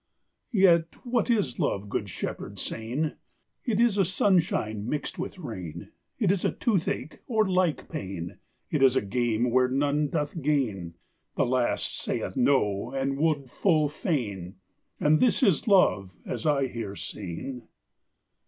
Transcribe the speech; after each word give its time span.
"Yet, 0.55 0.85
what 1.03 1.29
is 1.29 1.59
love? 1.59 1.87
good 1.87 2.09
shepherd, 2.09 2.57
saine!" 2.57 3.17
It 3.65 3.79
is 3.79 3.99
a 3.99 4.03
sunshine 4.03 4.89
mix'd 4.89 5.19
with 5.19 5.37
rain; 5.37 5.91
It 6.17 6.31
is 6.31 6.43
a 6.43 6.51
toothache, 6.51 7.19
or 7.27 7.47
like 7.47 7.87
pain; 7.87 8.39
It 8.71 8.81
is 8.81 8.95
a 8.95 9.03
game 9.03 9.51
where 9.51 9.67
none 9.67 10.07
doth 10.09 10.41
gain: 10.41 10.95
The 11.35 11.45
lass 11.45 11.83
saith 11.83 12.35
No, 12.35 12.91
and 12.91 13.15
would 13.19 13.51
full 13.51 13.89
fain! 13.89 14.55
And 14.99 15.19
this 15.19 15.43
is 15.43 15.67
love, 15.67 16.15
as 16.25 16.47
I 16.47 16.65
hear 16.67 16.93
saine. 16.95 17.67